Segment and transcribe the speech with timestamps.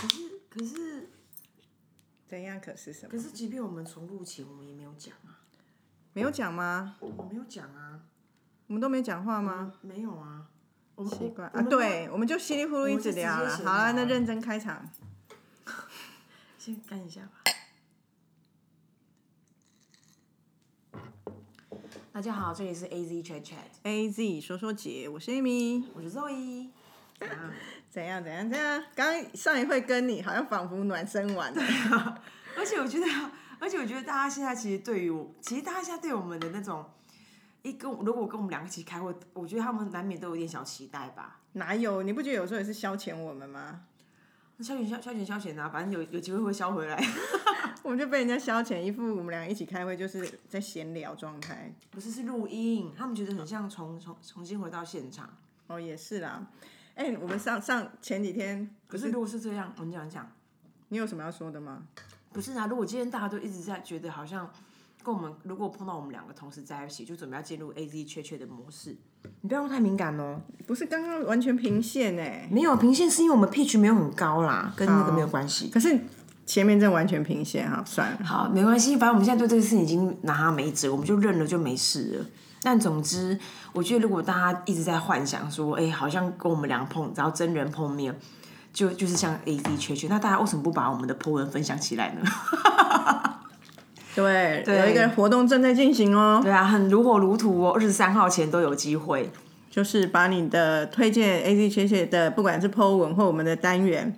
[0.00, 1.08] 可是可是
[2.26, 2.58] 怎样？
[2.58, 3.10] 可是什么？
[3.10, 5.44] 可是，即便我们重录起，我们也没有讲啊，
[6.14, 6.96] 没有讲吗？
[7.00, 8.00] 我没有讲啊，
[8.66, 9.74] 我们都没讲话吗？
[9.82, 10.46] 没有啊，
[10.94, 11.60] 我们奇怪啊！
[11.68, 13.54] 对，我们就稀里糊涂一直聊了。
[13.58, 14.90] 好了，那认真开场。
[16.58, 17.42] 先干一下吧。
[22.12, 25.84] 大家好，这里是 A Z Chat Chat，A Z 说说姐，我是 Amy。
[25.94, 26.70] 我是 Zoe。
[27.20, 27.52] 啊
[27.90, 28.82] 怎样怎样怎样？
[28.94, 32.22] 刚刚上一回跟你好像仿佛暖身完了。
[32.56, 33.06] 而且我觉得，
[33.58, 36.84] 而且我觉得大家现在其实对于我，其实大家现在对我们的那种，
[37.62, 41.40] 一跟我如果跟我们两个一起开会，我觉得他们难免都有点小期待吧。
[41.54, 42.04] 哪有？
[42.04, 43.82] 你不觉得有时候也是消遣我们吗？
[44.60, 47.02] 消遣消消遣消遣啊，反正有有机会会消回来。
[47.82, 51.72] 我们就被人家消遣，一副我们俩一起开会就是在闲聊状态。
[51.90, 55.28] 不是是录音，他们觉得很像重重重新回到现场。
[55.66, 56.46] 哦，也是啦。
[56.94, 60.30] 哎、我们上上前几天可是如果是这样，我们讲讲，
[60.88, 61.82] 你有什么要说的吗？
[62.32, 64.48] 不是啊，如果今天大家都一直在觉得好像
[65.02, 68.96] 跟我们，如果碰到我们两个同时在一起，就准备要进入 A Z 确确的模式，
[69.40, 70.40] 你不要太敏感哦。
[70.66, 75.68] 不是刚刚完全平线哎、没有平线是因为我们 pitch 没有很高啦，跟那个没有关系。
[75.70, 75.98] 可是
[76.44, 78.18] 前面真的完全平线哈，算了。
[78.24, 82.26] 好，没关系，反正我们现在对这个事情已经拿他没辙，我们就认了就没事了。
[82.62, 83.38] 但总之，
[83.72, 88.14] 我觉得如果大家一直在幻想说，哎、好像跟我们俩碰，然后真人碰面，
[88.72, 92.22] 就就是像 A D 缺缺，那大家为什么不把我们的 po 文分享起来呢？
[94.14, 99.30] 对，对有一个活动正在进行哦，对啊，很如火如荼哦，二十三号前都有机会。
[99.70, 104.12] 就是把你的推荐 A Z 切切的，不管是 Po 文或我们的单元，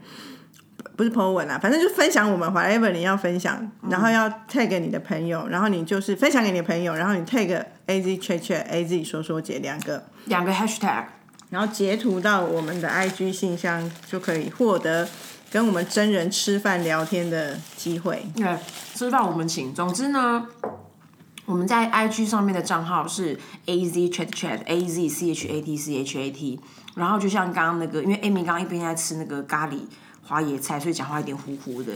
[0.78, 11.06] 不不是 Po 文啊，反正就分享我们 whatever 你要分享，然后要 tag 你的朋友，然后你就是分享给你的朋友，然后你 tag A Z 切切 A Z 说说姐两个，两个 hashtag，
[11.50, 15.08] 然后截图到我们的 IG 信箱，就可以获得
[15.50, 18.24] 跟我们真人吃饭聊天的机会。
[18.34, 18.56] 对，
[18.94, 19.74] 吃饭我们请。
[19.74, 20.46] 总之呢，
[21.44, 26.30] 我们在 IG 上面的账号是 A Z Chat Chat A Z C H A T C H A
[26.30, 26.60] T，
[26.94, 29.80] 然后就像刚刚那个，因为 Amy 刚刚一边在吃那个咖喱
[30.22, 31.92] 花椰菜，所以讲话有点糊糊的。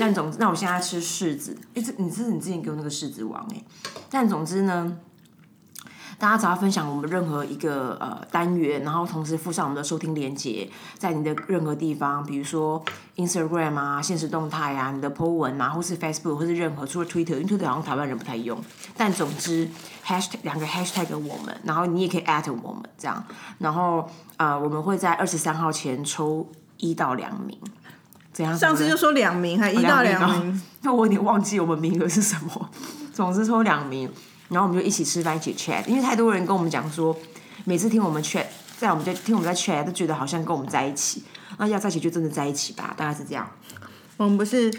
[0.00, 3.62] 但总之，那我现在吃柿子，哎、这你这是你之前给我那个柿子王哎、
[4.10, 4.98] 但总之呢。
[6.18, 12.82] 大家只要分享我们任何一个呃单元，然后同时附上我们的收听连接，在你的任何地方，比如说
[13.16, 18.58] Instagram 啊、现实动态啊、你的 po 文啊，或是 Facebook 或是任何除了 Twitter，因为 Twitter 好像台湾人不太用，
[18.96, 19.68] 但总之
[20.04, 23.22] hashtag 两个 hashtag 我们，然后你也可以 at 我们这样，
[23.58, 26.48] 然后呃我们会在二十三号前抽
[26.78, 27.58] 一到两名，
[28.32, 28.56] 怎样？
[28.56, 32.70] 上次就说两名，还一到两名， 那我有点忘记我们名额是什么，
[33.12, 34.10] 总之抽两名，
[34.48, 35.84] 然后我们就一起吃饭，一起 chat。
[35.86, 37.16] 因为太多人跟我们讲说，
[37.64, 38.46] 每次听我们 chat，
[38.78, 41.24] 在我们在听我们在 chat，都觉得好像跟我们在一起。
[41.58, 43.50] 那要在一起就真的在一起吧，大概是这样。
[44.16, 44.72] 我们不是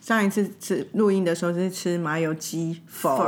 [0.00, 3.18] 上一次吃录音的时候是吃麻油鸡否？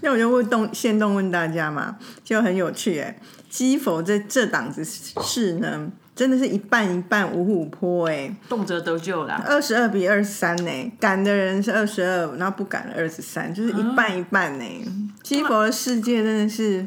[0.00, 3.20] 那我就问动现动问大家嘛，就很有趣哎。
[3.50, 9.42] 鸡否这这档子事呢，真的是一半一半五五坡哎，动辄得救啦。
[9.46, 14.64] 二十二比二十三呢，敢的人是二十二，然后不敢的二十三，就是一半一半呢。
[15.22, 16.86] 鸡佛的世界真的是。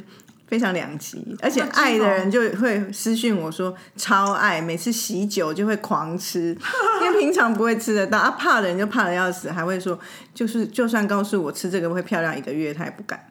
[0.49, 6.57] 非常两极，而且爱的人就会私讯我说超爱，每次喜酒就会狂吃，
[7.03, 8.31] 因为平常不会吃得到啊。
[8.31, 9.99] 怕的人就怕的要死，还会说
[10.33, 13.21] 就是就算告诉我吃这个会漂亮一个月，他也不敢。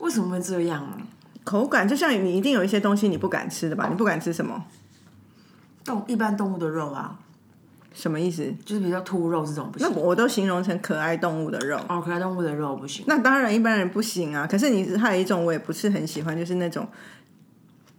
[0.00, 0.98] 为什么会这样啊？
[1.44, 3.86] 口感就像你一定有一些东西你不敢吃的吧？
[3.88, 4.62] 你不敢吃什么？
[5.86, 7.16] 动一般动物的肉啊，
[7.94, 8.52] 什么意思？
[8.64, 9.98] 就是比较兔肉这种不行那。
[9.98, 11.78] 我都形容成可爱动物的肉。
[11.88, 13.04] 哦，可爱动物的肉不行。
[13.08, 14.46] 那当然一般人不行啊。
[14.46, 16.86] 可是你还有一种我也不是很喜欢，就是那种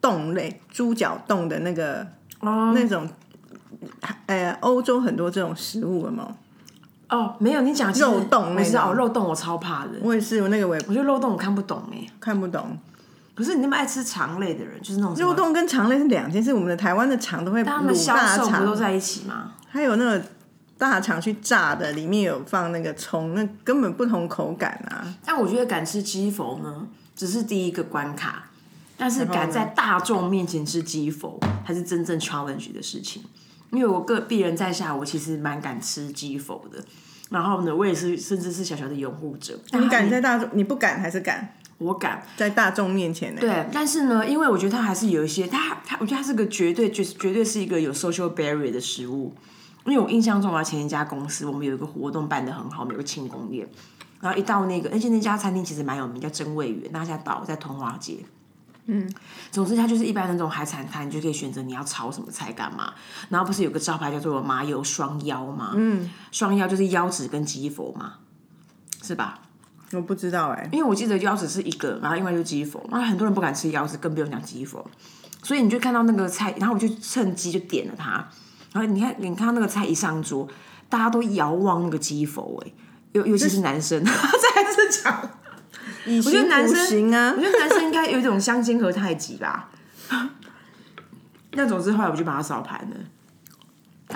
[0.02, 2.06] 冻类猪脚冻的那个
[2.42, 3.10] 哦那种，
[4.28, 6.32] 呃，欧洲很多这种食物有没有？
[7.10, 12.06] 哦，没有，你讲肉冻那我知道哦肉冻我超怕的，我也是，我那个我也我觉得肉冻我看不懂哎。
[12.20, 12.78] 看不懂。
[13.38, 16.52] 可是你那么爱吃肠类的人，就是那种肉冻跟肠类是两件事。
[16.52, 17.80] 我们的台湾的肠都会大
[18.36, 19.54] 肠，都在一起吗？
[19.70, 20.26] 还有那个
[20.76, 25.06] 大肠去炸的，里面有放那个葱，那根本不同口感啊。
[25.24, 28.50] 但我觉得敢吃鸡否呢，只是第一个关卡，
[28.98, 33.24] 但是敢在大众面前吃鸡否，才是真正 challenge 的事情。
[33.70, 36.84] 因为我个鄙人在下，我其实蛮敢吃鸡否的。
[37.30, 39.60] 然后呢，我也是，甚至是小小的拥护者。
[39.74, 43.42] 你敢在大众，你不敢还是敢我敢，在大众面前呢？
[43.42, 49.36] 对，但是呢，因为我觉得它还是有一些，它它，我觉得它是个绝对绝绝对是一个有 social barrier 的食物。
[49.86, 53.66] 因为我印象中啊，前一家公司我们有一个活动办的很好，我们有个庆功宴，
[54.20, 58.18] 然后一到那个，而且那家餐厅其实蛮有名，叫真味园，那家岛在通化街。
[58.88, 59.10] 嗯，
[59.52, 62.94] 总之它就是一般那种海产摊，你就可以选择你要炒什么菜干嘛。
[63.30, 65.72] 然后不是有个招牌叫做麻油双腰吗？
[65.76, 68.16] 嗯，双腰就是腰子跟鸡佛嘛，
[69.02, 69.40] 是吧？
[69.94, 74.86] 我不知道哎、因为我记得腰子是一个，然后另外就是鸡佛，然后很多人不敢吃腰子，更不用讲鸡佛，
[75.42, 78.28] 所以你就看到那个菜，然后我就趁机就点了它，
[78.74, 80.46] 然后你看你看到那个菜一上桌，
[80.90, 82.74] 大家都遥望那个鸡佛哎、
[83.14, 85.30] 尤尤其是男生， 这还是讲，
[86.06, 87.34] 以我觉得男生形啊。
[87.38, 89.70] 我，觉得男生应该有一种相煎何太急吧。
[91.54, 92.96] 那总之后来我就把它扫盘了。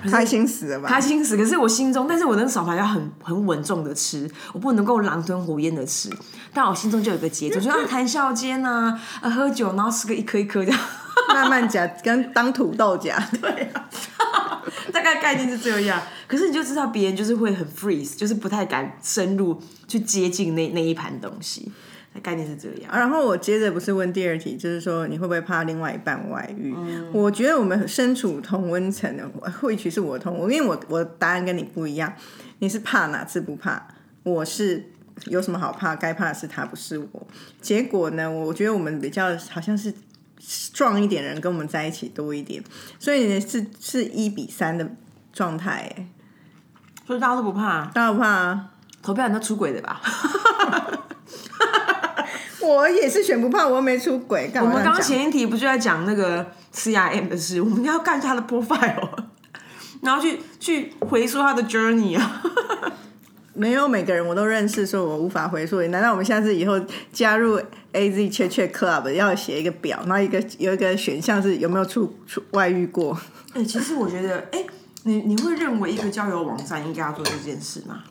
[0.10, 0.90] 开心死了吧？
[0.90, 1.38] 开心死！
[1.38, 6.10] 可是我心中，但是我那个扫盘要很很稳重的吃，我不能够狼吞虎咽的吃。
[6.54, 10.80] 但我心中就有个节奏， 就啊谈笑间啊，啊喝酒，然后吃个一颗一颗这样，
[11.30, 13.18] 慢慢夹，跟当土豆夹。
[13.42, 13.72] 对
[14.92, 16.02] 大概概念是这样。
[16.28, 21.72] 可是你就知道别人就是会很 freeze，就是不太敢深入去接近那那一盘东西。
[22.20, 22.92] 概念是这样。
[22.92, 26.76] 然后我接着不是问第二题，就是说你会不会怕另外一半外遇？
[27.14, 32.14] 我觉得我们身处同温层的，或许是我同我，因为我我的答案跟你不一样。
[32.60, 33.88] 你是怕哪次不怕？
[34.24, 34.92] 我是
[35.26, 35.96] 有什么好怕？
[35.96, 37.28] 该怕的是他，不是我。
[37.62, 39.94] 结果呢，我觉得我们比较好像是
[40.74, 42.64] 壮一点人跟我们在一起多一点，
[43.00, 44.88] 所以呢是是一比三的
[45.34, 45.92] 状态。
[45.98, 46.08] 哎，
[47.08, 48.72] 所以大家都不怕，大家不怕啊。
[49.02, 50.00] 投票人都出轨的吧？
[52.64, 54.50] 我也是选不怕，我又没出轨。
[54.54, 57.62] 干我们刚刚前一题不就在讲那个 CRM 的事？
[57.62, 59.10] 我们要干他的 profile，
[60.02, 62.42] 然后去去回溯他的 journey 啊。
[63.54, 65.82] 没有每个人我都认识，所以我无法回溯。
[65.88, 66.80] 难道我们下次以后
[67.12, 67.60] 加入
[67.92, 73.16] AZ Chat Chat Club 要写一个表，然后一个有一个选项是有没有出出外遇过？
[73.54, 74.64] 哎、其实我觉得，哎、
[75.04, 78.04] 你你会认为一个交友网站应该要做这件事吗？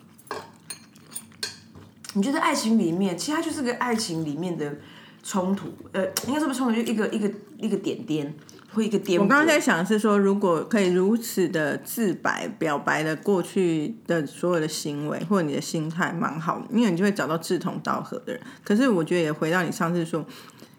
[2.14, 4.76] 你觉得爱情里面，其实它就是个爱情里面的
[5.22, 8.34] 冲突，呃，应该是不是冲突，就一个一个一个点点
[8.72, 9.20] 或一个点。
[9.20, 18.42] 我刚刚在想是说，如果可以如此的自白表白了过去的所有的行为或者你的心态，蛮好的，因为你就会找到志同道合的人。
[18.64, 20.24] 可是我觉得也回到你上次说。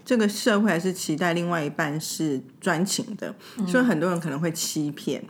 [0.04, 3.34] 这个社会还是期待另外一半是专情的，
[3.68, 5.24] 所以很多人可能会欺骗。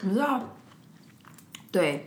[0.00, 0.56] 你知道，
[1.70, 2.06] 对，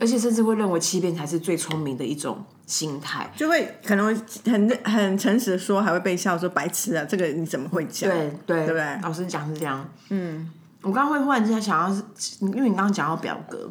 [0.00, 3.30] 而且甚至会认为欺骗才是最聪明的一种心态。
[3.36, 4.14] 就会可能会
[4.50, 8.10] 很很诚实的说，还会被笑说白痴啊，这个你怎么会讲？
[8.10, 9.88] 对对，对不对老师讲是这样。
[10.10, 10.50] 嗯，
[10.82, 12.02] 我刚刚会忽然之间想要是，
[12.40, 13.68] 因为你刚刚讲到表格，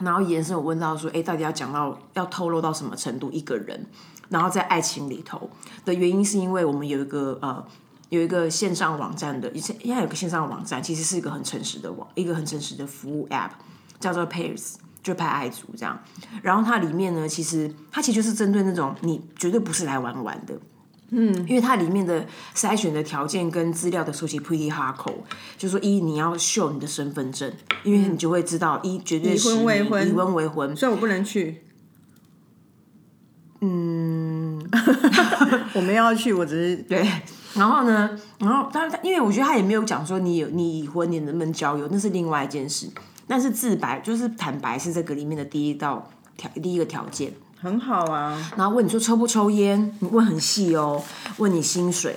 [0.00, 3.86] 然后延伸我问到说，哎，到底要讲到要透露到什么程度一个人，
[4.28, 5.50] 然后在爱情里头
[5.84, 7.64] 的原因，是因为我们有一个呃。
[8.10, 13.50] 有一个线上网站的，以前现在有个线上网站，其实是一个很诚实的网，一个很诚实的服务 App，
[13.98, 14.74] 叫做 Pairs，
[15.04, 15.96] 就拍爱族这样。
[16.42, 20.58] 然后它里面呢，其实它其实就是针对那种你绝对不是来玩玩的，
[21.10, 25.12] 嗯，因为它里面的筛选的条件跟资料的收集 pretty hardcore，
[25.56, 27.52] 就是说一你要秀你的身份证，
[27.84, 31.60] 因为你就会知道一绝对已婚是未婚已婚未婚，所以我不能去。
[33.60, 34.58] 嗯，
[35.74, 37.06] 我没有要去，我只是对，
[37.54, 42.88] 然后呢，然后当然，因为我觉得他也没有讲说你有你已婚，你能不能交友，那是另外一件事。
[43.26, 47.32] 但是自白就是坦白是这个里面的第一道条第一个条件。
[47.56, 48.50] 很好啊。
[48.56, 51.02] 然后问你说抽不抽烟，你问很细哦，
[51.38, 52.14] 问你薪水，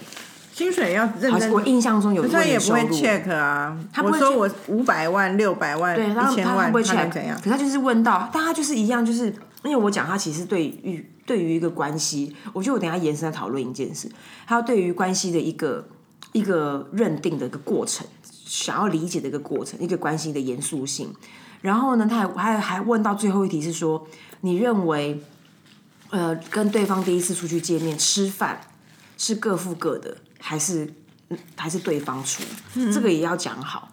[0.54, 3.78] 薪水要认真，我印象中有他也不会 check 啊。
[3.94, 7.40] 他不会说我五百万、六百万、对，他一千万，他不会 check 怎样？
[7.42, 9.28] 可他就是问到，但他就是一样，就是
[9.64, 14.12] 因为我讲他其实对于对于一个关系，我觉得我等下延伸来讨论一件事，
[14.46, 15.88] 还有对于关系的一个
[16.34, 18.06] 一个认定的一个过程，
[18.48, 21.14] 想要理解的一个过程，一个关系的严肃性。
[21.62, 24.08] 然后呢，他还还还问到最后一题是说，
[24.42, 25.22] 你认为，
[26.12, 28.62] 呃，跟对方第一次出去见面吃饭
[29.18, 30.94] 是各付各的，还是
[31.30, 32.44] 嗯还是对方出？
[32.94, 33.92] 这个也要讲好。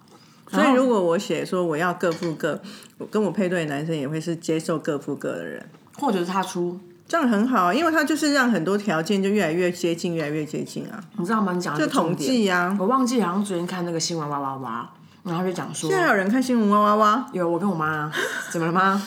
[0.51, 2.63] 所以如果我写说我要各付各，
[2.99, 11.03] 我跟我配对的男生也会是接受各付各的人，或者是他出，这样很好啊，因为他就是让很多条件就越来越接近，越来越接近啊。
[11.19, 11.53] 你知道吗？
[11.53, 14.91] 你讲的就统计啊，我忘记好像昨天看那个新闻哇哇哇，
[15.23, 18.11] 然后就讲说现在还有人看新闻哇哇哇，有我跟我妈
[18.51, 19.03] 怎么了吗？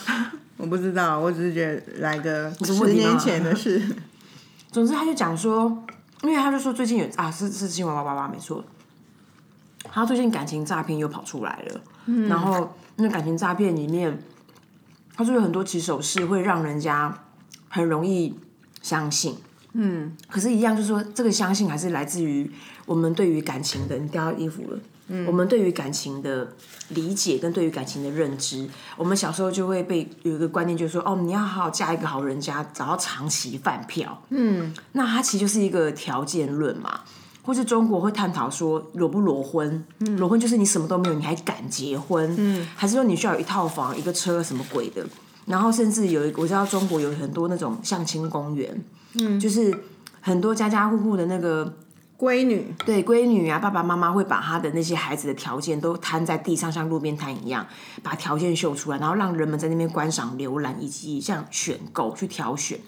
[0.58, 3.82] 我不知道，我只是觉得来个十年前的事。
[4.72, 5.84] 总之他就讲说，
[6.24, 8.64] 因为他就说最近有啊是是新闻哇哇哇没错，
[9.84, 11.82] 他最近感情诈骗又跑出来了，
[12.28, 14.20] 然后那感情诈骗里面，
[15.16, 17.16] 他就有很多起手式会让人家
[17.70, 18.34] 很容易
[18.82, 19.36] 相信。
[19.74, 22.50] 嗯，可是，一样就是说，这个相信还是来自于
[22.86, 23.98] 我们对于感情的。
[23.98, 26.48] 你掉到衣服了，嗯我们对于感情的
[26.90, 34.20] 理解跟对于感情的认知，我们小时候就会被有一个观念，就是说，哦，你要好好嫁一个好人家，找到长期饭票。
[34.30, 37.02] 嗯，那它其实就是一个条件论嘛。
[37.44, 39.86] 或是中国会探讨说裸不裸婚，
[40.18, 42.36] 裸婚就是你什么都没有，你还敢结婚？
[42.38, 45.06] 嗯，还是说你需要有一套房、一个车什么鬼的？
[45.48, 48.84] 然后甚至有一个，我知道中国有很多那种相亲公园，
[49.16, 49.76] 嗯，就是
[50.22, 51.74] 很多家家户户的那个
[52.20, 57.66] 闺女，对闺女啊，爸爸妈妈会把他的那些孩子的条件都摊在地上，像路边摊一样，
[58.04, 62.80] 把条件秀出来，然后让人们在那边观赏、浏览以及像选购去挑选，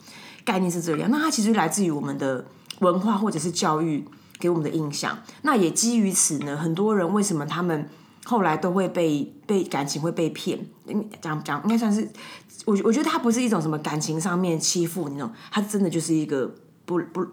[0.46, 1.10] 概念是这样。
[1.10, 2.46] 那它其实来自于我们的
[2.80, 4.06] 文化或者是教育。
[4.42, 7.90] 给我们的印象，那也基于此呢，很多人为什么他们
[8.24, 10.58] 后来都会被被感情会被骗？
[11.22, 12.08] 讲讲应该算是
[12.70, 16.54] 我我觉得他不是一种什么感情上面欺负那种，他真的就是一个
[16.86, 17.26] 不不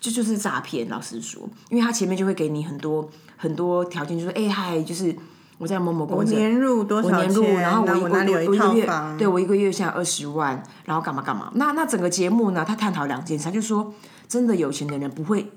[0.00, 0.88] 就就是诈骗。
[0.88, 5.16] 老实说，因为他前面就会给你很多很多条件，就说哎嗨，就是
[5.58, 11.50] 我在某某公司年入多少年入，然后我我哪里有一套房，对我一个月现在二十万，然后干嘛干嘛。
[11.54, 13.94] 那那整个节目呢，他探讨两件事，他就说
[14.28, 15.50] 真的有钱的人不会。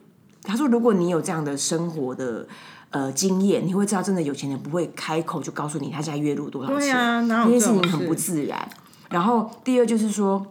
[0.46, 2.46] 他说：“如果你有这样的生活的
[2.90, 6.80] 呃经验，你会知道，真的有钱人不会开口就告诉你他现在月入多少钱。
[6.80, 8.70] 对啊，这件事情很不自然。
[9.14, 10.46] 然后第二就是说，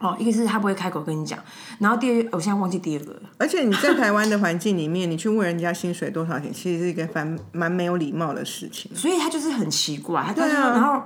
[0.00, 1.38] 哦，一个是他不会开口跟你讲。
[1.78, 3.14] 然后第二，我现在忘记第二个。
[3.38, 8.90] 而且你在台湾的环境里面，你去问人家薪水多少钱，其实是一个蛮蛮没有礼貌的事情。
[8.94, 10.32] 所以他就是很奇怪。
[10.34, 11.00] 对啊，然后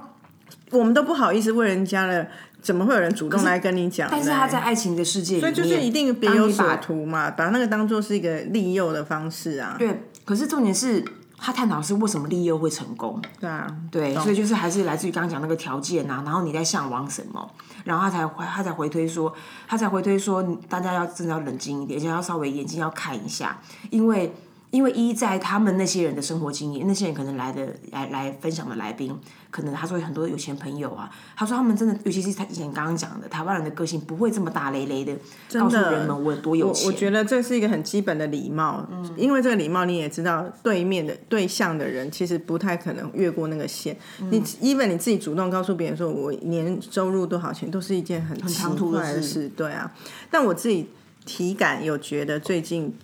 [0.71, 2.27] 我们都不好意思问人家了。”
[2.61, 4.09] 怎么会有人主动来跟你讲？
[4.11, 9.77] 但是他在爱情的世界里面，所以就是一定别有所图嘛，把那个当做是一个利诱的方式啊。
[9.79, 11.03] 对，可是重点是
[11.39, 13.21] 他探讨是为什么利诱会成功。
[13.41, 17.51] 对啊，对，所以就是还是来自于刚刚讲那个条件啊，然后你在向往什么，
[17.85, 19.33] 然后他才他才回推说，
[19.67, 23.59] 他才回推说，大家要真的要冷静一点，而且要稍微眼睛要看一下，
[23.91, 24.35] 因为。
[24.71, 29.19] 因为一在他们那些人的生活经验，那些人可能来的来来分享的来宾，
[29.51, 35.17] 可能他说很多有钱朋友啊，他说他们真的，尤其是他以前刚刚讲的台湾人的个性不会这么大咧咧的
[35.59, 36.87] 告诉人们我有多有钱。
[36.87, 43.97] 我觉得这是一个很基本的礼貌，因为这个礼貌你也知道，对面的对象的人其实不太可能越过那个线。
[44.31, 49.49] 你 even 你自己主动告诉别人说我年收入多少钱，都是一件很唐突的事。
[49.49, 49.91] 对啊，
[50.31, 50.91] 但我自己
[51.25, 52.95] 体感有觉得最近。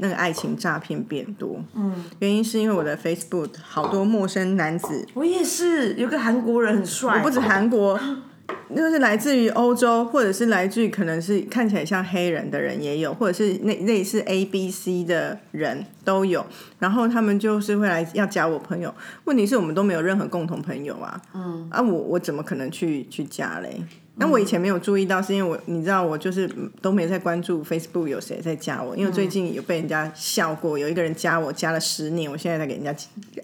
[0.00, 7.98] 那个爱情诈骗变多，嗯，原因是因为我的 Facebook 好多陌生男子，我也是，有个韩国人很帅，我不止韩国，
[8.74, 16.44] 就是来自于欧洲，或者是来自于可能是看起来像黑人的人也有，或者是那类似 A B C 的人都有，
[16.78, 18.92] 然后他们就是会来要加我朋友，
[19.24, 23.82] 问题是我们都没有任何共同朋友啊，嗯，啊我我怎么可能去去加嘞？
[24.20, 26.48] 那我以前没有注意到，是因为我你知道我就是
[26.82, 32.94] 都没在关注 Facebook 有谁在加我，因为最近有被人家笑过，有一个人加我加了十年，我现在在给人家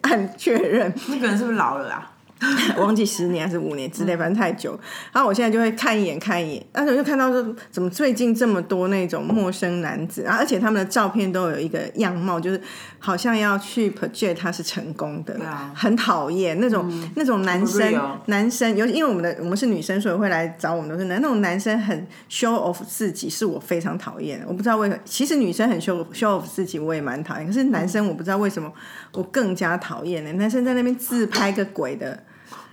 [0.02, 2.12] 按确认，那个人是不是老了啊？
[2.76, 4.78] 忘记十年还是五年之类，反正太久。
[5.10, 10.36] 然后我现在就会看一眼看一眼，但是我就看到说，怎么最近这么多那种陌生男子啊？
[10.38, 12.60] 而且他们的照片都有一个样貌，就是
[13.06, 15.38] 好像要去 project 他是成功的，
[15.72, 24.44] 很讨厌那种那种男生男生，尤其因为我们的我们是女生，所以会来找我们都是男那种男生很 show off 自己，是我非常讨厌。
[24.48, 27.46] 我不知道为什么，其实女生很 show show off 自己，我也蛮讨厌。
[27.46, 28.72] 可是男生我不知道为什么
[29.12, 30.32] 我更加讨厌呢？
[30.32, 32.24] 男生在那边自拍个鬼的。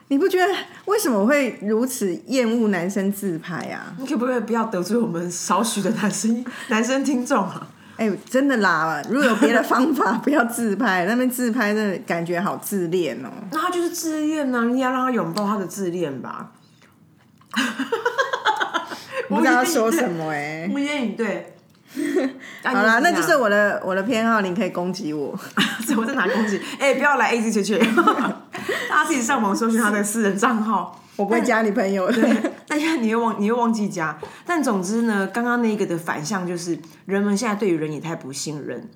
[0.09, 0.53] 你不觉得
[0.85, 3.95] 为什么我会如此厌恶男生自拍啊？
[3.97, 7.67] 你可不可以不要得罪我们少许的男生男生听众啊？
[7.95, 9.01] 哎，真的啦！
[9.09, 13.29] 如果有别的方法，不要自拍，那边自拍的感觉好自恋哦。
[13.51, 16.51] 那他就是自恋呢，你要让他拥抱他的自恋吧。
[19.29, 21.55] 不知道说什么哎，无言以对。
[22.65, 25.39] 好啦，那就是我的我的偏好，你可以攻击我。
[25.95, 26.59] 我在哪攻击？
[26.79, 27.95] 哎，不要来 A Z 圈圈，
[28.89, 32.11] 大家自己上网搜寻他的私人账号，我不会加你朋友。
[32.11, 34.17] 对，但是你又忘，你又忘记加。
[34.45, 38.89] 但总之呢，刚刚那个的反向就是，人们现在对于人也太不信任。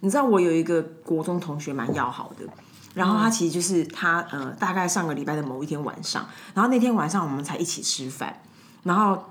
[0.00, 2.44] 你知道，我有一个国中同学蛮要好的，
[2.94, 8.40] 然后他其实就是他呃，大概上个礼拜的某一天晚上，然后那天晚上我们才一起吃饭，
[8.82, 9.22] 然后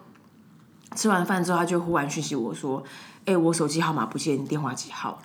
[0.95, 2.83] 吃完饭之后，他就忽然讯息我说。
[3.25, 5.21] 哎，我手机号码不见，电话几号？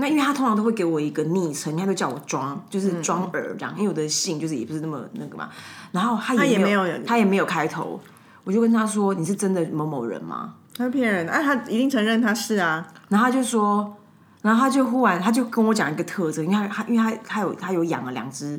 [0.00, 3.74] 那因为他通常都会给我一个昵称，他都叫我庄，就是庄儿这样。
[3.76, 5.48] 因为我的姓就是也不是那么那个嘛。
[5.90, 8.00] 然后他也没有，他也没有开头。
[8.44, 12.86] 我就跟他说：“你是真的某某人吗？”他骗人，哎，他一定承认他是啊。
[13.08, 13.96] 然后他就说，
[14.40, 18.58] 然后他就忽然他就跟我讲一个特征，因为他因为他他有他有养了两只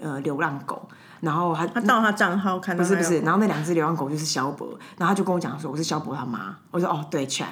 [0.00, 0.88] 呃流浪狗，
[1.20, 7.44] 然后他他到他账号看不是不是，然后那两只流浪狗就是肖博，然后他就跟我讲说我是肖博他妈，我说哦对，check。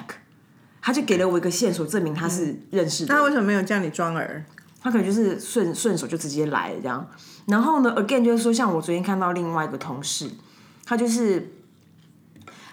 [0.89, 3.13] 他就给了我一个线索，证明他是认识的。
[3.13, 4.43] 那为什么没有叫你装儿？
[4.81, 7.07] 他可能就是顺顺手就直接来了这样。
[7.45, 10.31] 然后呢，again 就是说，像我昨天看到另外一个同事，
[10.83, 11.53] 他就是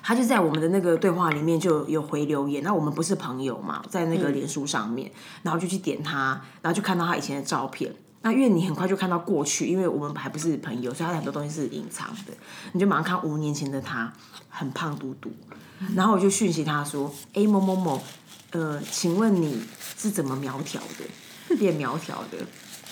[0.03, 7.95] 他就在我们的那个对话里面就有回留言，那我们不是朋友嘛，在那个脸书上面，然后就去点他，然后就看到他以前的照片。
[8.23, 12.33] 那因为你很快就看到过去，因为我们还不是朋友，所以他很多东西是隐藏的，
[12.73, 14.13] 你就马上看五年前的他，
[14.49, 15.31] 很胖嘟嘟。
[15.95, 18.03] 然后我就讯息他说：“哎，某某某，
[18.53, 19.63] 呃，请问你
[19.99, 22.39] 是怎么苗条的，变苗条的？”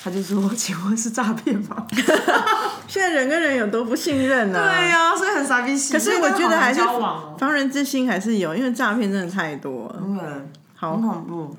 [0.04, 1.86] 他就说：“请问是诈骗吗？”
[2.86, 5.74] 现在人跟人有多不信任呢、 对呀、所以很傻逼。
[5.74, 6.82] 可可是我觉得还是
[7.38, 11.56] 防人之心还是有，因为诈骗真的太多了，对，好恐怖。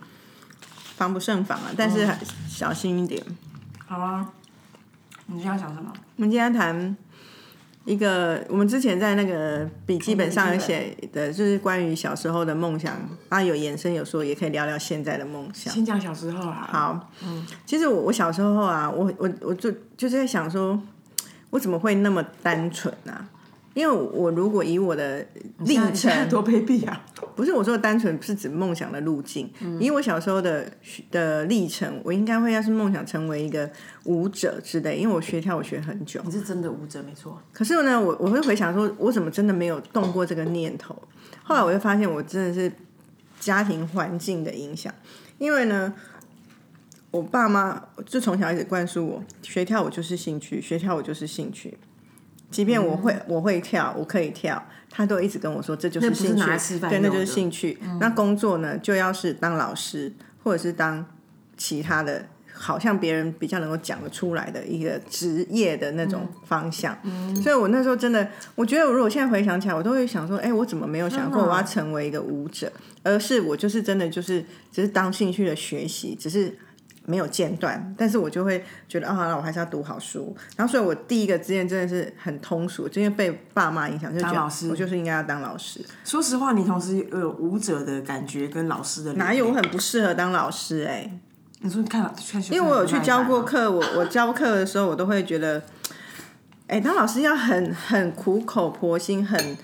[0.96, 1.72] 防不胜防啊。
[1.76, 2.18] 但是还
[2.48, 3.22] 小心一点。
[3.88, 4.28] 好啊，
[5.28, 5.94] 你今天要讲什么？
[6.16, 6.98] 我们今天谈
[7.86, 12.96] 一个，我们之前在那个笔记本上有写的，就是关于小时候的梦想
[13.30, 15.72] 啊，有延伸有说，也可以聊聊现在的梦想。
[15.72, 16.68] 先讲小时候啊。
[16.72, 20.82] 好，嗯其实我我小时候啊，我我我就就是在想说，
[21.52, 23.30] 我怎么会那么单纯啊？
[23.76, 25.24] 因为我如果以我的
[25.60, 27.06] 历程，多卑鄙啊！
[27.36, 29.52] 不是我说的单纯，是指梦想的路径。
[29.82, 30.72] 以我小时候的
[31.12, 33.70] 的历程，我应该会要是梦想成为一个
[34.06, 36.22] 舞者之类，因为我学跳舞学很久。
[36.24, 37.38] 你是真的舞者，没错。
[37.52, 40.96] 可是呢，我我会回想说，我怎么真的没有动过这个念头？
[41.44, 42.72] 后来我就发现，我真的是
[43.42, 44.94] 家庭环境的影响，
[45.38, 45.94] 因为呢，
[47.12, 51.78] 我爸妈就从小一直灌输我，学跳舞就是兴趣，学跳舞就是兴趣。
[52.56, 56.80] 即便我会、我会跳，我可以跳，他都一直跟我说这就是兴趣。
[56.80, 57.78] 对，那就是兴趣。
[58.00, 61.06] 那工作呢，就要是当老师，或者是当
[61.58, 66.98] 其他的，好像别人比较能够讲得出来的一个职业的那种方向。
[67.44, 72.72] 所以我那时候真的，我觉得如果现在回想起来，我都会想说，哎、我怎么没有想过我要成为一个舞者，
[73.04, 76.58] 而是我就是真的就是只是当兴趣的学习，只是。
[77.06, 80.36] 没有间断，但是我就会觉得啊，那我还是要读好书。
[80.56, 85.80] 然后，所以我第一个志愿真的是很通俗，就因为被爸妈影响，就觉得老师我就是应该要当老师。
[86.04, 91.10] 说实话，你同时有舞者的感觉跟老师的哪有我很不适合当老师哎、
[91.60, 92.14] 你说看看
[92.52, 95.62] 因为我有去教过课，我我教课的时候，我都会觉得，
[96.68, 99.58] 哎、当老师要很很苦口婆心，很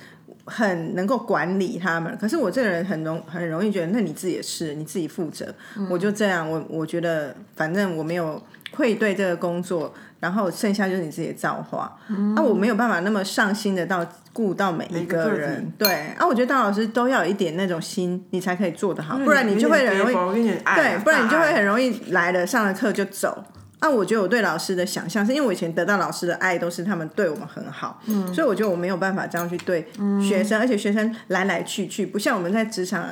[0.45, 2.17] 很能够管理他们。
[2.19, 5.53] 可是我这个人很容很容易觉得，那你自己的事，你自己负责。
[5.89, 8.41] 我就这样，我我觉得反正我没有
[8.73, 11.97] 愧对这个工作，然后剩下就是你自己的造化。
[12.35, 15.71] 啊，我没有办法那么上心的到顾到每一个人。
[15.77, 20.49] 对啊，我觉得当老师都要有一点那种心，你才可以做得好，不然你就会很容易。
[20.63, 23.43] 啊对，不然你就会很容易来了上了课就走。
[23.81, 29.85] 啊，我觉得我对老师的想象，是因为我以前得到老师的爱都是他们对我们很好，嗯所以我觉得我没有办法这样去对
[30.25, 33.09] 学生，而且学生来来去去，不像我们在职场，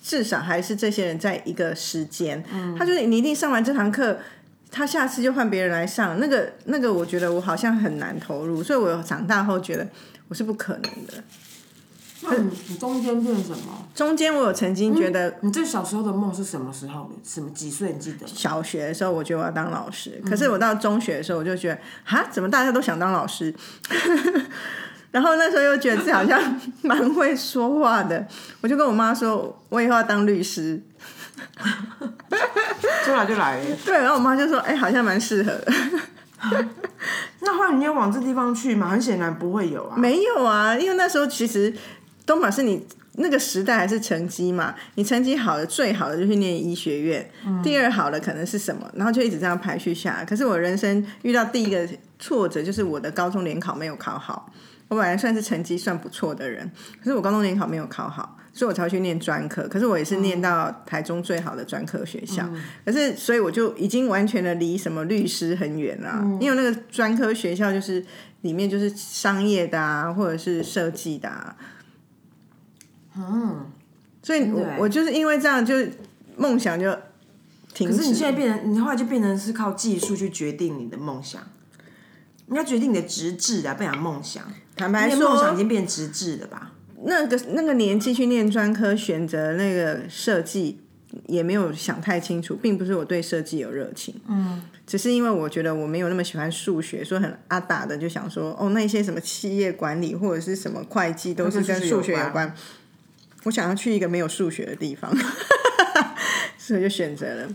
[0.00, 4.18] 至少还是这些人在一个时间，嗯他就是你一定上完这堂课。
[4.72, 9.84] 他下次就换别人来上，那个那个，我觉得我好像很难投入，所以我长大后觉得
[10.28, 11.14] 我是不可能的。
[12.22, 13.86] 那你你中间变什么？
[13.94, 17.10] 中间我有曾经觉得你最小时候的梦是什么时候的？
[17.24, 17.92] 什么几岁？
[17.92, 18.26] 你记得？
[18.26, 23.54] 小学的时候，我觉得我要当老师，可是我到中学的时候，我就觉得，哈，怎么大家都想当老师？
[25.10, 26.40] 然后那时候又觉得自己好像
[26.82, 28.24] 蛮会说话的，
[28.60, 30.80] 我就跟我妈说，我以后要当律师。
[33.04, 33.76] 说来就来了。
[33.84, 35.72] 对，然后我妈就说，哎、好像蛮适合的。
[37.40, 38.90] 那后来你要往这地方去嘛？
[38.90, 39.96] 很显然不会有啊。
[39.96, 41.74] 没有啊，因为那时候其实
[42.30, 42.80] 东马是你
[43.14, 47.28] 那个时代还是成绩嘛，你成绩好的最好的就去念医学院，
[47.60, 50.24] 第二好的可能是什么，然后就一直这样排序下来。
[50.24, 51.88] 可是我人生遇到第一个
[52.20, 54.52] 挫折就是我的高中联考没有考好。
[54.86, 56.70] 我本来算是成绩算不错的人，
[57.02, 59.66] 可是我高中联考没有考好，所以我才会去念专科。
[59.68, 62.48] 可是我也是念到台中最好的专科学校，
[62.84, 68.04] 可是所以我就已经完全的离什么律师很远了、因为那个专科学校就是
[68.42, 71.56] 里面就是商业的啊，或者是设计的啊。
[73.30, 73.66] 嗯，
[74.22, 75.74] 所以我我就是因为这样，就
[76.36, 76.90] 梦想就
[77.74, 77.96] 停止。
[77.96, 81.42] 可是你现在变成，你后来就变成是靠技术去决定你的梦想，
[82.46, 84.42] 你要决定你的职志啊，不讲梦想。
[84.76, 86.72] 坦白说梦想已，经变职志了吧？
[87.04, 90.80] 那个那个年纪去念专科，选择那个设计。
[91.26, 102.54] 也没有想太清楚，并不是我对设计有热情，嗯，只是因为我觉得我没有那么喜欢数学，所以很阿打的就想说，哦，那些什么企业管理或者是什么会计都是跟数学有关，
[103.44, 105.10] 我想要去一个没有数学的地方，
[106.58, 107.48] 所以就选择了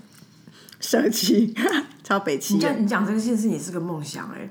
[0.79, 1.53] 设计，
[2.03, 2.55] 超北气。
[2.55, 4.49] 你讲你讲这个件事也是个梦想哎、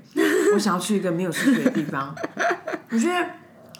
[0.54, 2.14] 我想要去一个没有数学的地方。
[2.90, 3.26] 我觉得，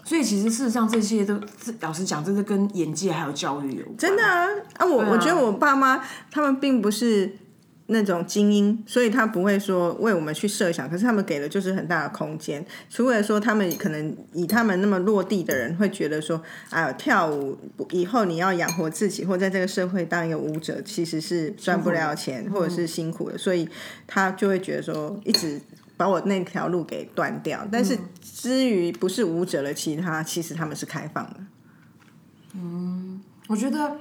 [0.05, 1.41] 所以其实事实上这些都，
[1.81, 3.97] 老实讲，真的跟眼界还有教育有关。
[3.97, 4.47] 真的啊
[4.79, 4.85] 啊！
[4.85, 7.37] 我、我觉得我爸妈他们并不是
[7.87, 12.65] 那种精英，所以他不会说为我们去设想，可是他们给的就是很大的空间。
[12.89, 17.59] 除了说他们可能以他们那么落地的人会觉得说，哎呦，跳舞
[17.91, 23.69] 以后你要养活自己，或在这个社会当一个舞者，其实是赚不了钱，或者是辛苦的，所以
[24.07, 25.61] 他就会觉得说，一直
[25.97, 27.69] 把我那条路给断掉。
[27.71, 31.37] 但是至于不是舞者的其他，其实他们是开放的。
[32.55, 33.99] 嗯我觉得，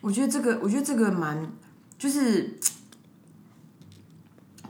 [0.00, 1.52] 我觉得这个，我觉得这个蛮，
[1.98, 2.54] 就是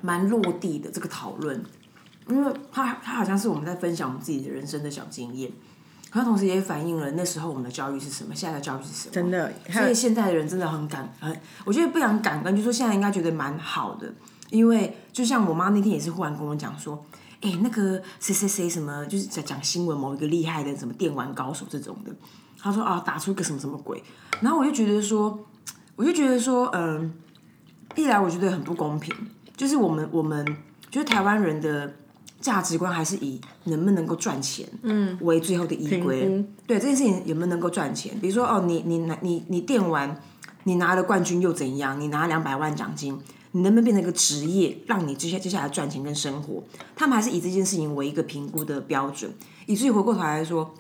[0.03, 1.65] 蛮落地的这个讨论，
[2.29, 5.51] 因为他他好像是我们在分享我们自己的人生的小经验，
[6.11, 9.15] 可它同时也反映了那时候我们的教育是什么，现在的教育是什么。
[9.15, 11.35] 真的，所以现在的人真的很感很，
[11.65, 14.13] 我觉得不讲感恩，就说现在应该觉得蛮好的，
[14.51, 17.03] 因为就像我妈那天也是忽然跟我讲说，
[17.41, 22.15] 哎、那个谁谁谁什么，就是在讲新闻某一个厉害的什么电玩高手这种的，
[22.59, 24.03] 他说啊打出个什么什么鬼，
[24.41, 25.39] 然后我就觉得说，
[25.97, 27.13] 我就觉得说，嗯，
[27.97, 29.15] 一来我觉得很不公平，
[29.63, 30.45] 就是我们我们
[30.91, 31.95] 就是台湾人的
[32.41, 36.45] 价值观还是以能不能够赚钱，嗯，为最后的依归。
[36.67, 38.13] 对这件事情有没有能够赚钱？
[38.21, 40.21] 比如说哦，你你拿你你电玩，
[40.65, 42.01] 你拿了冠军又怎样？
[42.01, 43.17] 你拿两百万奖金，
[43.53, 46.65] 你能不能变成一个职业，让你接下接下来赚钱跟生活？
[46.97, 49.33] 他们还是以这件事情为一个评估的标准，
[49.67, 50.75] 以至于回过头来说，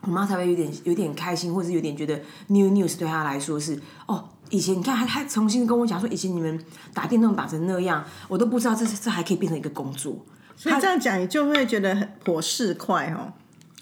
[0.00, 4.30] 我妈才会有点有点开心，或者是有点觉得 new news 对她来说是哦。
[4.50, 6.58] 以前你看，他，他重新跟我讲说，以前你们
[6.94, 10.24] 打电动打成那样，我都不知道这这还可以变成一个工作。
[10.56, 13.32] 所以这样讲，你就会觉得很颇市侩哦。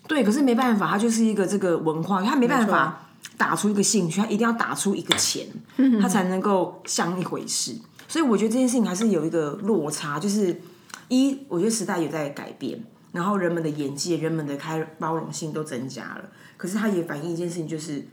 [0.06, 5.46] 对，可是没办法，他就是一个这个文化，他没办法打出一个兴趣，他一定要打出一个钱，
[6.00, 7.76] 他才能够像一回事。
[8.06, 10.60] 所以我觉得这件事情还是有一个落差，就是
[11.08, 12.78] 一，我觉得时代有在改变，
[13.12, 16.24] 然后人们的眼界、人们的开包容性都增加了，
[16.56, 18.06] 可是它也反映一件事情，就是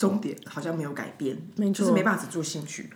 [0.00, 2.88] 重点好像没有改变，没就是没办法只做兴趣。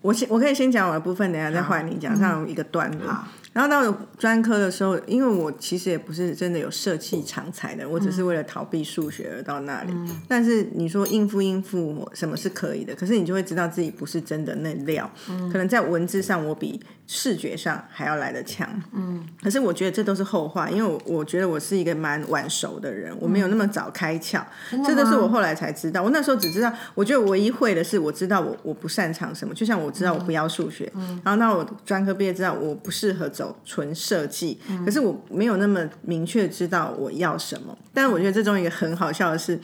[0.00, 3.24] 我先我可以先讲我的部分，等下再换你讲，上一个段落。
[3.52, 9.92] 然后到了专科的时候，因为我其实也不是真的有设计长才的，我只是为了逃避数学而到那里。
[10.26, 15.10] 但是你说应付应付什么是可以的，可是你就会知道自己不是真的那料。
[15.52, 18.68] 可能在文字上我比视觉上还要来得强。
[18.92, 24.42] 嗯，可是我觉得这都是后话，因为我我觉得我是一个蛮晚熟的人，我没有那么早开窍。
[24.86, 26.02] 这都是我后来才知道。
[26.02, 30.90] 我那时候只知道，我觉得唯一会的是我知道我我不擅长什么，就像我知道我不要数学，
[31.22, 37.76] 然后那我专科毕业知道我不适合走纯设计，可是我没有那么明确知道我要什么。
[37.94, 39.58] 但是我觉得这中一个很好笑的是，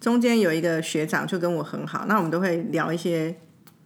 [0.00, 3.36] 中间有一个学长就跟我很好，那我们都会聊一些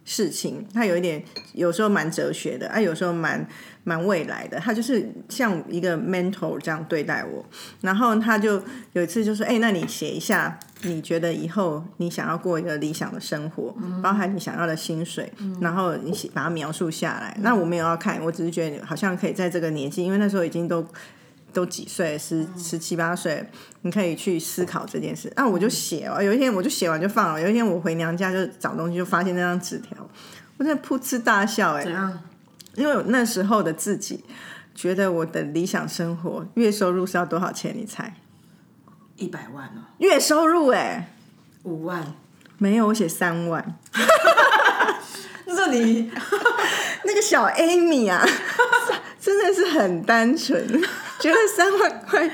[0.03, 3.47] 事情，他有一点有时候蛮哲学的，啊，有时候蛮
[3.83, 7.45] 蛮未来的，他就是像一个 mentor 这样对待我。
[7.81, 8.61] 然后他就
[8.93, 17.37] 有一次就说：“哎、那你写一下，你觉得以后你想要过一个理想的生活，包含你想要的薪水，然后你写把它描述下来。
[17.41, 20.85] 那我没有要看，我只是觉得好像可以在这个年纪，因为那时候已经都。
[21.53, 23.43] 都几岁，十十七八岁，
[23.81, 25.31] 你可以去思考这件事。
[25.35, 27.41] 那我就写哦，有一天我就写完就放了。
[27.41, 29.97] 有一天我回娘家就找东西，就发现那张纸条，
[30.57, 32.19] 我真的噗嗤大笑哎、怎样？
[32.75, 34.23] 因为那时候的自己
[34.75, 37.73] 觉得我的理想生活月收入是要多少钱？
[37.75, 38.13] 你猜？
[39.17, 41.13] 一百万哦，月收入哎、
[41.63, 42.13] 五万？
[42.57, 43.77] 没有，我写三万。
[45.45, 46.11] 那时候你
[47.05, 48.25] 那个小 Amy 啊，
[49.21, 50.67] 真的是很单纯，
[51.19, 52.29] 觉得三万块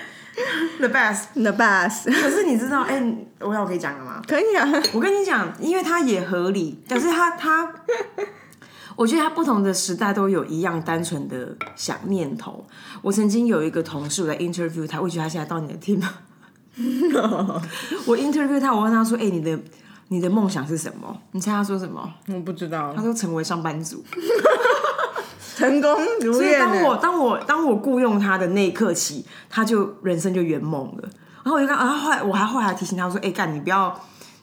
[0.79, 1.25] the best。
[1.35, 3.01] the best，可是你知道，哎、
[3.39, 4.21] 我要可以讲了吗？
[4.27, 4.67] 可以啊。
[4.93, 7.73] 我跟你讲，因为它也合理，可是它它，
[8.95, 12.65] 我觉得它不同的时代都有一样单纯的想念头。
[13.01, 16.01] 我曾经有一个同事，我在 interview 他，我觉得他现在到你的 team，
[18.05, 19.57] 我 interview 他，我问他说：“哎、你的
[20.07, 22.11] 你的梦想是什么？”你猜他说什么？
[22.27, 24.03] 我不知道他，说成为上班族。
[25.55, 26.51] 成功如所以。
[26.53, 31.09] 当我当我当我雇佣他的那一刻起，他就人生就圆梦了。
[31.43, 33.93] 然后我就刚，然后后来我还后来还提醒他说：“哎、干你不要，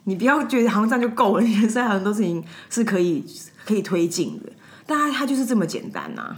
[0.04, 3.24] 你不要觉得好像这样就够了， 你人生还有很多事情是可以
[3.66, 4.52] 可以推进的。”
[4.86, 6.36] 但他他就是这么简单呐、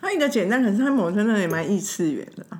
[0.00, 2.58] 他一个简单，可是他某程度也蛮异次元的啊。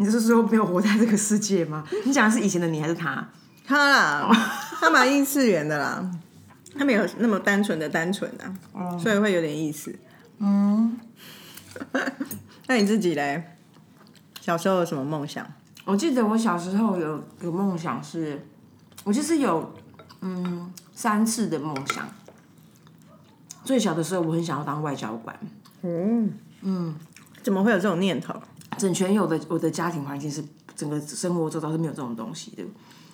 [0.00, 1.84] 你是说没有活在这个世界吗？
[2.06, 3.28] 你讲的是以前的你还是他？
[3.66, 4.28] 他啦，
[4.80, 6.10] 他蛮异次元的啦，
[6.76, 8.28] 他没有那么单纯的单纯
[8.72, 9.94] 啊，所以会有点意思。
[10.38, 10.98] 嗯，
[12.66, 13.44] 那你自己嘞？
[14.40, 15.46] 小时候有什么梦想？
[15.84, 18.42] 我记得我小时候有有梦想是，
[19.04, 19.74] 我就是有
[20.22, 22.08] 嗯三次的梦想。
[23.64, 25.38] 最小的时候，我很想要当外交官。
[25.82, 26.32] 嗯
[26.62, 26.94] 嗯
[27.42, 28.34] 怎么会有这种念头？
[28.80, 30.42] 整全有的我的家庭环境是
[30.74, 32.62] 整个生活周遭是没有这种东西的。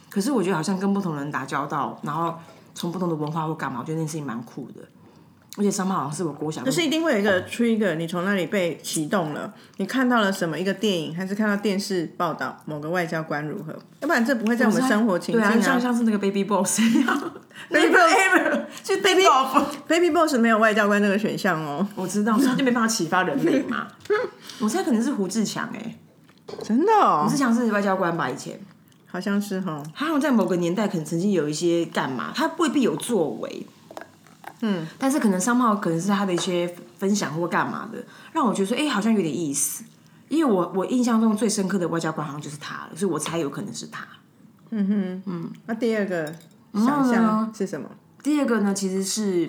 [0.08, 2.34] 可是我觉得好像跟不同人打交道，然后
[2.74, 4.80] 从不同的文化或干嘛，我觉得那件事情蛮酷的。
[5.58, 15.80] 而且商号好像是我国小就是一定会有一个 trigger，你从那里被启动了，你看到了什么一个电影，还是看到电视报道某个外交官如何，要不然这不会在我们生活情境对啊，像啊。
[15.80, 17.32] 像是那个 Baby Boss 一样
[17.70, 19.24] Baby Boss 去 Baby
[19.88, 23.88] Baby Boss 没有外交官这个选项哦，我知道，所以他就没办法启发人类嘛。
[24.60, 25.96] 我猜可能是胡志强哎、
[26.62, 28.30] 真的哦胡志，强是外交官吧？
[28.30, 28.58] 以前
[29.06, 29.82] 好像是哈。
[29.94, 33.66] 他好像在某个年代可能曾经有一些干嘛，他未必有作为，
[34.60, 39.84] 嗯，但是可能商贸可能是他的一些分享或干嘛的，让我觉得说，哎、好像有点意思。
[40.28, 44.04] 因为我我印象中最深刻的外交官好像就是他了，所以我猜有可能是他。
[44.70, 46.34] 嗯哼，嗯那第二个
[46.84, 47.88] 想象是什么？
[48.22, 49.48] 第二个呢，其实是，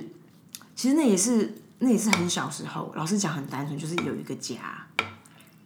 [0.76, 4.56] 其实那也是那也是很小时候，老实讲很单纯，就是有一个家，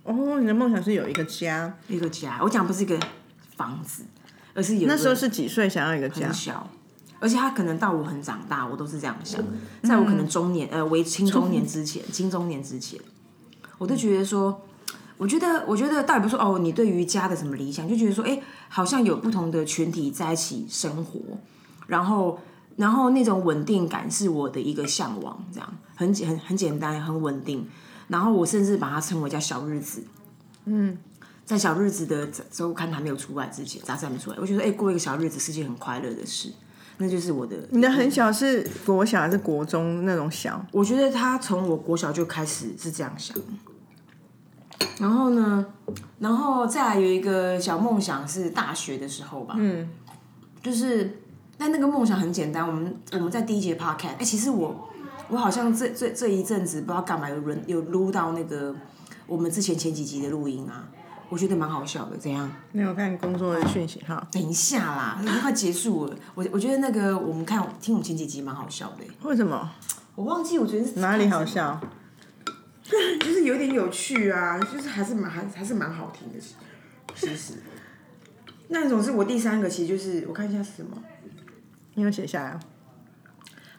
[0.04, 1.74] 哦，你的梦想是有一个家。
[1.88, 2.40] 一个家。
[2.42, 2.98] 我讲不是一个
[3.56, 4.04] 房子，
[4.54, 6.34] 而是有那时候是几岁想要一个家很？
[6.34, 6.70] 小，
[7.20, 9.44] 而且他可能到我很长大，我都是这样想。
[9.84, 13.00] 在我可能中年呃为青中年之前，青中年之前，
[13.78, 14.66] 我都觉得说，
[15.22, 21.20] 我觉得我觉得倒也不是说哦，你对于家的什么理想，就觉得说，哎，好像有不同的群体在一起生活，
[21.86, 22.40] 然后
[22.76, 27.68] 然后那种稳定感是我的一个向往，这样很简很很简单，很稳定。
[28.08, 30.04] 然后我甚至把它称为叫小日子。
[30.66, 30.98] 嗯，
[31.46, 36.52] 在小日子的周刊还没有出来之前，杂志还没出来，我觉得哎、过一个小日子是件很快乐的事，
[36.98, 37.58] 那就是我的。
[37.70, 40.66] 你的很小是国小还是国中那种小？
[40.72, 43.38] 我觉得他从我国小就开始是这样想，
[45.00, 45.66] 然后呢，
[46.20, 49.90] 然后再来有一个小梦想是大学的时候吧，嗯，
[50.62, 51.20] 就是
[51.58, 54.90] 但那个梦想很简单，我们我们在第一节 podcast，哎、其实我
[55.30, 58.76] 我好像这这这一阵子不知道干嘛有人有录到那个
[59.28, 60.88] 我们之前前几集的录音啊，
[61.30, 62.52] 我觉得蛮好笑的，怎样？
[62.72, 64.28] 没有看工作的讯息哈？
[64.32, 69.70] 等一下啦，已经快结束了，我我觉得那个我们看听我们前几集蛮好笑的、为什么？
[70.16, 71.80] 我忘记我觉得是哪里好笑？
[73.20, 76.40] 就是有点有趣啊，就是还是蛮还还是蛮好听的，
[77.16, 77.54] 其实。
[78.68, 80.98] 那种是我第三个，其实就是我看一下是什么，
[81.96, 82.60] 你有写下来啊？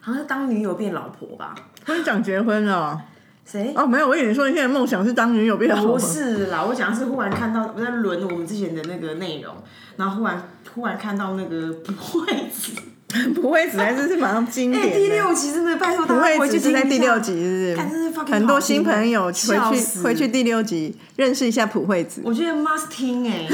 [0.01, 1.55] 好像是当女友变老婆吧？
[1.87, 3.03] 我你讲结婚了
[3.45, 3.73] 谁？
[3.75, 3.87] 哦？
[3.87, 5.99] 没有，我以为你说你现在梦想是当女友变老婆不。
[5.99, 9.55] 是啦，我讲的是忽然看到我在轮我们之前的那个内容，
[9.97, 12.73] 然后忽然忽然看到那个不会子，
[13.35, 14.99] 不会子还是是蛮经哎、典的。
[14.99, 17.83] 第六集真的拜托大家回去听一下第六集，是不
[18.25, 18.33] 是？
[18.33, 22.23] 很多新朋友回去回去第六集认识一下普惠子。
[22.25, 23.47] 我觉得 must 听哎、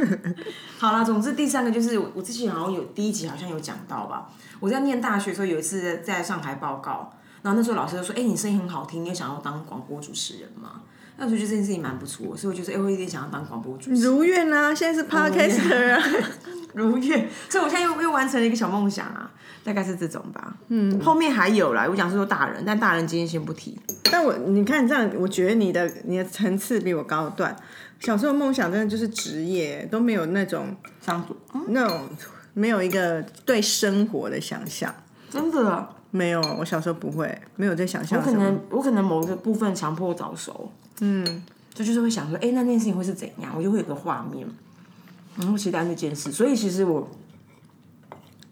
[0.78, 4.28] 好啦，总之第三个就是我我之前好像有第一集好像有讲到吧，
[4.60, 10.82] 我在念大学的时候有一次在上台报告，然后那时候老师就说：“哎、你声音很好听，你也想要当广播主持人吗？”
[11.16, 14.00] 那时候觉得这件事情蛮不错，所以我就说：“哎、我有点想要当广播主持人。
[14.00, 16.02] 如愿啊，现在是 podcaster 啊。
[16.74, 19.30] 如愿， 所以我现在又又完成了一个小梦想啊，
[19.64, 20.54] 大概是这种吧。
[20.68, 23.78] 嗯，后面还有啦，我讲是说大人，但大人今天先不提。
[24.10, 27.56] 但我你看这样，我觉得你的你的层次比我高段。
[28.00, 32.02] 小时候梦想真的就是职业，都没有那种上组，嗯，那种
[32.52, 34.94] 没有一个对生活的想象。
[35.30, 38.24] 真的，没有，我小时候不会，没有在想我象我。
[38.24, 44.46] 可能我可能某个部分强迫早熟，嗯，就就是会想说，哎、那件事情会是怎样，我就会有个画面，
[45.36, 46.30] 然后期待那件事。
[46.32, 47.08] 所以其实我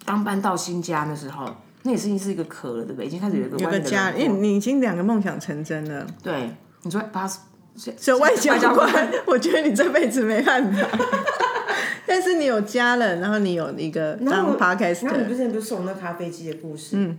[0.05, 1.49] 刚搬到新家的时候，
[1.83, 3.07] 那也是是一个壳了，对不对？
[3.07, 6.07] 已经开始有一个有个家，因为你已经两个梦想成真了。
[6.23, 6.51] 对，
[6.83, 7.35] 你说把它
[7.75, 10.89] 只有外交交官，我觉得你这辈子没办法。
[12.07, 16.91] 但是你有家了，然后你有一个当然后你 podcaster，之前不是送那咖啡机的故事？
[16.97, 17.19] 嗯，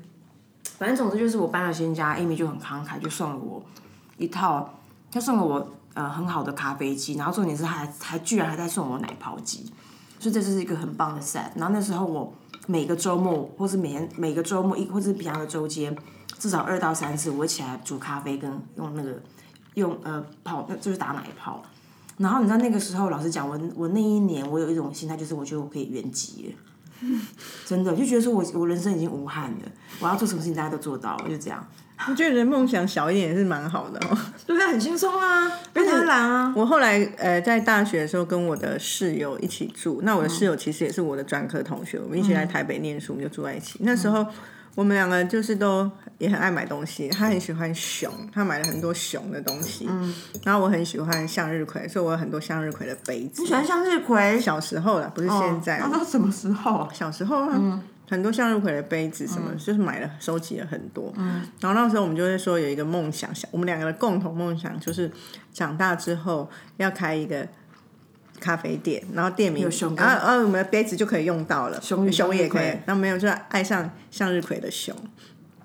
[0.78, 3.63] 反正总之就是我搬到新家，Amy 就很慷慨，就送了我
[4.17, 4.80] 一套，
[5.12, 9.72] 他送了我呃很好的咖啡机，然后重点是还还居然还在送我奶泡机，
[10.20, 11.52] 所以这就是一个很棒的 set。
[11.56, 12.34] 然后那时候我
[12.68, 15.96] 每个周末或是每天每个周末一或是平常的周间，
[16.40, 19.22] 至少二到三次我会起来煮咖啡跟用那个
[19.76, 21.62] 用呃泡，就是打奶泡。
[22.18, 26.54] 然后你知道那个时候，老实讲，我我那一年我有一种心态，就是我觉得我可以圆寂了，
[27.66, 31.66] 真的就觉得说我我人生已经无憾了，我要做什么事情大家都做到了，就这样，
[32.08, 34.18] 我觉得人梦想小一点也是蛮好的哦。
[34.46, 34.68] 对不对？
[34.68, 36.54] 很轻松啊，非常懒啊。
[36.56, 43.80] 我后来呃在大学的时候跟我的室友一起住，那我的室友其实也是我的专科同学，我们一起来台北念书，我们就住在一起。
[43.82, 44.26] 那时候
[44.76, 49.88] 我们两个就是都也很爱买东西，他很喜欢熊，他买了很多熊的东西，
[50.44, 53.42] 然后我很喜欢向日葵，所以我有很多向日葵的杯子。
[53.42, 55.80] 你喜欢向日葵，小时候啦，不是现在。
[55.80, 56.90] 那到什么时候？
[56.94, 61.14] 小时候啊，很多向日葵的杯子什么，就是买了收集了很多。
[61.60, 65.12] 然后那时候我们就会说有一个梦想，想我们两个的共同梦想就是
[65.54, 67.48] 长大之后要开一个
[68.44, 72.66] 咖啡店，然后店名，熊然后然后我们的杯子就可以用到了，熊熊也可以。
[72.86, 74.94] 然后没有，就是爱上向日葵的熊。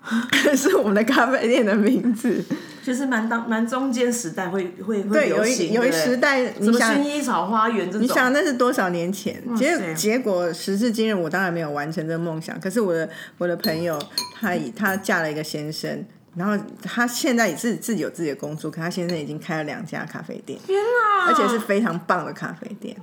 [0.55, 2.41] 是我们的咖啡店的名字。
[2.81, 9.43] 就是蛮当蛮中间时代会会会对，有一有一时代，你想薰衣草花园这种，你想那是多少年前？
[9.55, 12.57] 结结果时至今日，我当然没有完成这个梦想。
[12.59, 14.01] 可是我的我的朋友，
[14.39, 16.03] 她以她嫁了一个先生，
[16.39, 21.27] 然后他现在也是自己有自己的工作，可他先生已经开了两家咖啡店，天哪！
[21.27, 22.95] 而且是非常棒的咖啡店。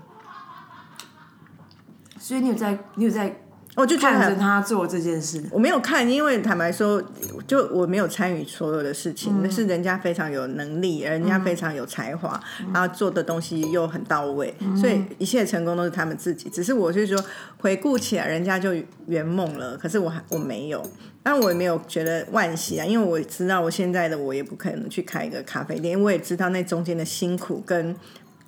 [2.19, 3.37] 所以你有在你有在
[3.77, 7.01] 我就看着他做这件事，我没有看，因为坦白说，
[7.47, 12.41] 就我没有参与所有的事情，那、是人家非常有能力，人家非常有才华，
[12.73, 16.49] 然后做的东西又很到位，所以一切成功都是他们自己。
[16.49, 17.23] 只是我就是说，
[17.59, 18.75] 回顾起来，人家就
[19.09, 20.83] 圆梦了，可是我还我没有，
[21.23, 27.95] 但我也没有觉得惋惜啊，因为我知道我现在的我也不可能去开一个咖啡店，因为我也知道那中间的辛苦跟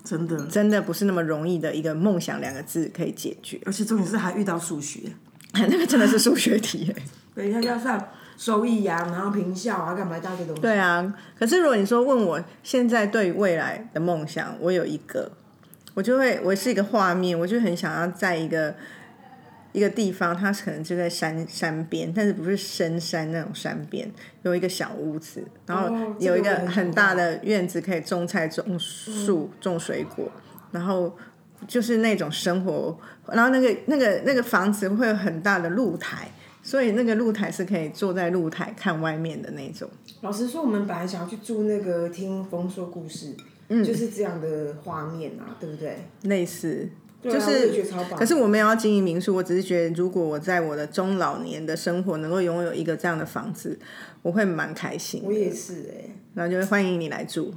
[0.09, 5.01] 真的，真的不是那么容易的一个梦想两个字可以解决，而且重点是还遇到数学，
[5.53, 6.95] 那个真的是数学题、
[7.35, 10.63] 等一下要算收益啊，然后平效啊，干嘛一大堆东西。
[10.63, 15.31] 对啊，可是如果你说问我现在对于未来的梦想，我有一个，
[15.95, 18.75] 我就会我是一个画面，我就很想要在一个
[19.79, 24.11] 一个地方，它可能就在山山边，但是不是深山那种山边，
[24.43, 30.31] 有一个小屋子，然后哦有一个很大的院子可以种菜、种树、种水果，
[30.73, 31.17] 然后
[31.67, 32.99] 就是那种生活，
[33.33, 36.29] 然后那个那个那个房子会有很大的露台。
[36.61, 39.89] 所以那个露台是可以坐在露台看外面的那种，
[40.21, 43.35] 老实说，我们本来想要去住那个听风说故事，
[43.69, 45.97] 嗯，就是这样的画面啊，对不对？
[46.23, 46.87] 类似，
[47.21, 53.79] 对啊就是可是我没有要经营民宿，我只是觉得，如果我在我的中老年的生活能够拥有一个这样的房子，
[54.23, 55.23] 我会蛮开心。
[55.25, 57.53] 我也是哎、然后就会欢迎你来住。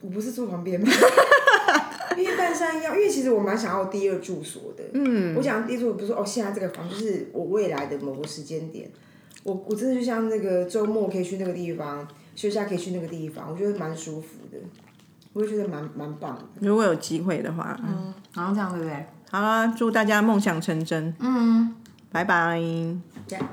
[0.00, 0.88] 我不是住旁边吗？
[2.18, 4.82] 因为半山腰，因为其实我蛮想要第二住所的。
[4.92, 8.90] 嗯，我想第一住所不是说哦，现在这个房就是我未来的某个时间点，
[9.44, 14.58] 我我真的就像那个周末可以去那个地方，休假可以去那个地方，我觉得蛮舒服的，
[15.32, 16.42] 我会觉得蛮蛮棒的。
[16.60, 19.06] 如果有机会的话，嗯，然后这样对不对？
[19.30, 21.14] 好啦，祝大家梦想成真。
[21.20, 21.74] 嗯，
[22.10, 22.60] 拜拜。
[23.26, 23.48] 这样。